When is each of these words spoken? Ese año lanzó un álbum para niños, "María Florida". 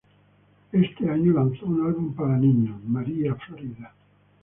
Ese 0.71 1.07
año 1.07 1.31
lanzó 1.33 1.67
un 1.67 1.85
álbum 1.85 2.15
para 2.15 2.35
niños, 2.35 2.81
"María 2.85 3.35
Florida". 3.35 3.93